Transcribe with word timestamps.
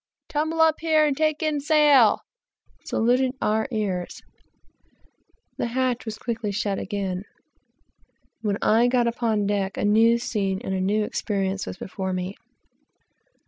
tumble 0.27 0.59
up 0.59 0.79
here 0.79 1.05
and 1.05 1.15
take 1.15 1.43
in 1.43 1.59
sail," 1.59 2.21
saluted 2.83 3.33
our 3.39 3.67
ears, 3.69 4.23
and 4.25 4.89
the 5.59 5.67
hatch 5.67 6.05
was 6.05 6.17
quickly 6.17 6.51
shut 6.51 6.79
again. 6.79 7.23
When 8.41 8.57
I 8.63 8.87
got 8.87 9.05
upon 9.05 9.45
deck, 9.45 9.77
a 9.77 9.85
new 9.85 10.17
scene 10.17 10.59
and 10.63 10.73
a 10.73 10.81
new 10.81 11.03
experience 11.03 11.67
were 11.67 11.73
before 11.79 12.13
me. 12.13 12.35